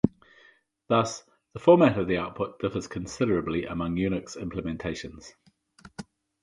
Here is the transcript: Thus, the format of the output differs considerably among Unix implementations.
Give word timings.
Thus, 0.87 1.21
the 1.53 1.59
format 1.59 1.95
of 1.99 2.07
the 2.07 2.17
output 2.17 2.57
differs 2.57 2.87
considerably 2.87 3.65
among 3.67 3.97
Unix 3.97 4.35
implementations. 4.35 5.31